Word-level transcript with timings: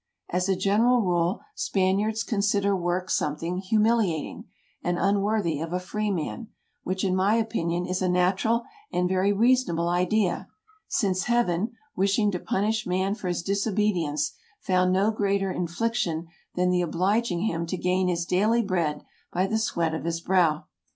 As 0.31 0.49
a 0.49 0.55
general 0.55 1.01
rule, 1.03 1.41
Spaniards 1.53 2.23
consider 2.23 2.75
work 2.75 3.07
something 3.11 3.59
humiliating, 3.59 4.45
and 4.83 4.97
unworthy 4.97 5.61
of 5.61 5.73
a 5.73 5.79
freeman, 5.79 6.47
which, 6.81 7.03
in 7.03 7.15
my 7.15 7.35
opinion, 7.35 7.85
is 7.85 8.01
a 8.01 8.09
natural 8.09 8.63
and 8.91 9.07
very 9.07 9.31
reasonable 9.31 9.87
idea, 9.89 10.47
since 10.87 11.25
Heaven, 11.25 11.73
wishing 11.95 12.31
to 12.31 12.39
punish 12.39 12.87
man 12.87 13.13
for 13.13 13.27
his 13.27 13.43
disobedience, 13.43 14.33
found 14.59 14.91
no 14.91 15.11
greater 15.11 15.51
infliction 15.51 16.25
than 16.55 16.71
the 16.71 16.81
obliging 16.81 17.41
him 17.41 17.67
to 17.67 17.77
gain 17.77 18.07
his 18.07 18.25
daily 18.25 18.63
bread 18.63 19.03
by 19.31 19.45
the 19.45 19.59
sweat 19.59 19.93
of 19.93 20.05
his 20.05 20.19
brow. 20.19 20.65